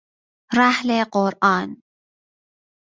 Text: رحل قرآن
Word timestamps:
رحل 0.57 1.03
قرآن 1.13 1.81